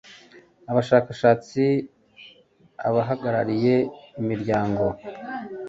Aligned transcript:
abashakashatsi 0.69 1.63
abahagarariye 2.87 3.75
imiryango 4.21 4.85